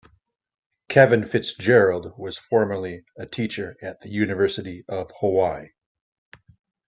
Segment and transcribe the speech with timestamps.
[0.89, 5.73] Kevin Fitzgerald was formerly a teacher at the University of Hawaii.